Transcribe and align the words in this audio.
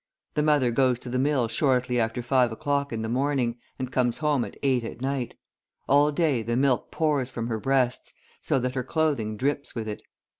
The 0.33 0.41
mother 0.41 0.71
goes 0.71 0.97
to 0.97 1.11
the 1.11 1.19
mill 1.19 1.47
shortly 1.47 1.99
after 1.99 2.23
five 2.23 2.51
o'clock 2.51 2.91
in 2.91 3.03
the 3.03 3.07
morning, 3.07 3.59
and 3.77 3.91
comes 3.91 4.17
home 4.17 4.43
at 4.43 4.57
eight 4.63 4.83
at 4.83 4.99
night; 4.99 5.35
all 5.87 6.11
day 6.11 6.41
the 6.41 6.57
milk 6.57 6.89
pours 6.89 7.29
from 7.29 7.45
her 7.49 7.59
breasts, 7.59 8.15
so 8.39 8.57
that 8.61 8.73
her 8.73 8.83
clothing 8.83 9.37
drips 9.37 9.75
with 9.75 9.87
it." 9.87 10.01